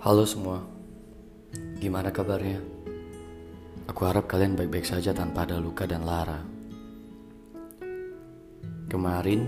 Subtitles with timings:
[0.00, 0.64] Halo semua,
[1.76, 2.56] gimana kabarnya?
[3.84, 6.40] Aku harap kalian baik-baik saja tanpa ada luka dan lara.
[8.88, 9.40] Kemarin,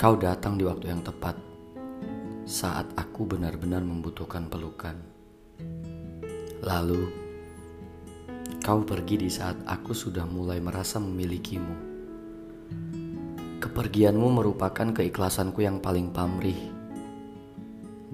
[0.00, 1.36] kau datang di waktu yang tepat
[2.48, 4.96] saat aku benar-benar membutuhkan pelukan.
[6.64, 7.04] Lalu,
[8.64, 11.76] kau pergi di saat aku sudah mulai merasa memilikimu.
[13.60, 16.73] Kepergianmu merupakan keikhlasanku yang paling pamrih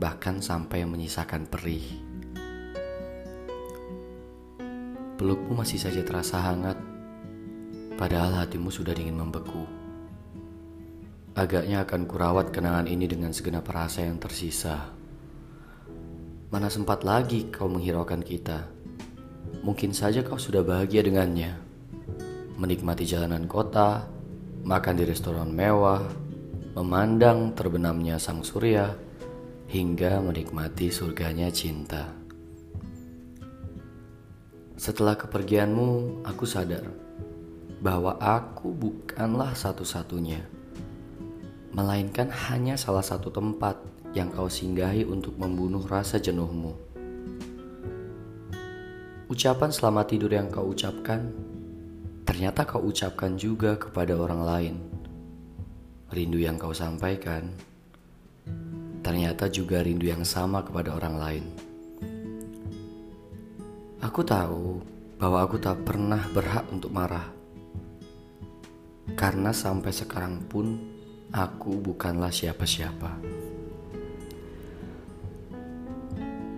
[0.01, 1.85] bahkan sampai menyisakan perih.
[5.21, 6.81] Pelukmu masih saja terasa hangat,
[8.01, 9.69] padahal hatimu sudah dingin membeku.
[11.37, 14.89] Agaknya akan kurawat kenangan ini dengan segenap rasa yang tersisa.
[16.49, 18.73] Mana sempat lagi kau menghiraukan kita?
[19.61, 21.61] Mungkin saja kau sudah bahagia dengannya.
[22.57, 24.09] Menikmati jalanan kota,
[24.65, 26.09] makan di restoran mewah,
[26.73, 29.10] memandang terbenamnya sang surya,
[29.71, 32.11] hingga menikmati surganya cinta.
[34.75, 36.91] Setelah kepergianmu, aku sadar
[37.79, 40.43] bahwa aku bukanlah satu-satunya,
[41.71, 43.79] melainkan hanya salah satu tempat
[44.11, 46.75] yang kau singgahi untuk membunuh rasa jenuhmu.
[49.31, 51.31] Ucapan selamat tidur yang kau ucapkan,
[52.27, 54.75] ternyata kau ucapkan juga kepada orang lain.
[56.11, 57.70] Rindu yang kau sampaikan
[59.11, 61.45] ternyata juga rindu yang sama kepada orang lain.
[63.99, 64.79] Aku tahu
[65.19, 67.27] bahwa aku tak pernah berhak untuk marah,
[69.19, 70.79] karena sampai sekarang pun
[71.35, 73.19] aku bukanlah siapa-siapa.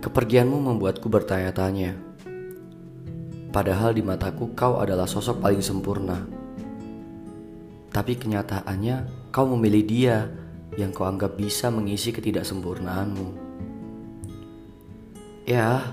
[0.04, 1.96] Kepergianmu membuatku bertanya-tanya,
[3.48, 6.20] padahal di mataku kau adalah sosok paling sempurna.
[7.88, 10.41] Tapi kenyataannya, kau memilih dia
[10.76, 13.28] yang kau anggap bisa mengisi ketidaksempurnaanmu.
[15.44, 15.84] Ya,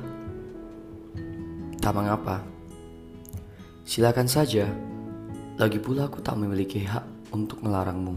[1.84, 2.46] tak mengapa.
[3.84, 4.70] Silakan saja.
[5.60, 7.04] Lagi pula aku tak memiliki hak
[7.36, 8.16] untuk melarangmu.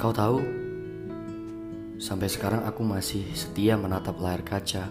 [0.00, 0.40] Kau tahu,
[2.00, 4.88] sampai sekarang aku masih setia menatap layar kaca,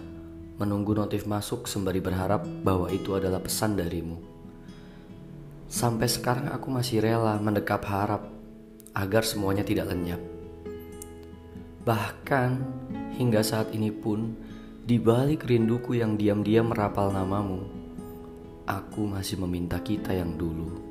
[0.56, 4.39] menunggu notif masuk sembari berharap bahwa itu adalah pesan darimu.
[5.70, 8.26] Sampai sekarang aku masih rela mendekap harap
[8.90, 10.18] agar semuanya tidak lenyap.
[11.86, 12.50] Bahkan
[13.14, 14.34] hingga saat ini pun,
[14.82, 17.70] di balik rinduku yang diam-diam merapal namamu,
[18.66, 20.89] aku masih meminta kita yang dulu.